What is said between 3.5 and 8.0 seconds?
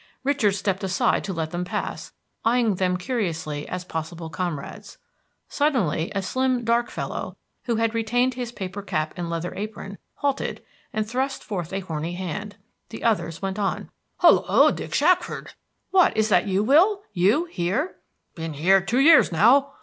as possible comrades. Suddenly a slim dark fellow, who had